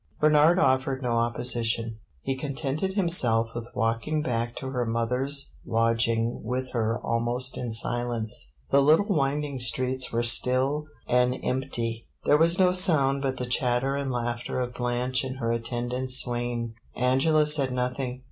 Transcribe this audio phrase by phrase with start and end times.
[0.19, 1.99] Bernard offered no opposition.
[2.23, 8.49] He contented himself with walking back to her mother's lodging with her almost in silence.
[8.71, 13.95] The little winding streets were still and empty; there was no sound but the chatter
[13.95, 16.73] and laughter of Blanche and her attendant swain.
[16.95, 18.19] Angela said nothing.